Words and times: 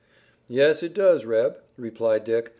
"Yes, 0.47 0.81
it 0.81 0.95
does, 0.95 1.25
Reb," 1.25 1.59
replied 1.77 2.23
Dick. 2.23 2.49